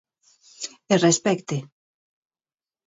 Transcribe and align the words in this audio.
E 0.93 0.95
respecte. 1.07 1.57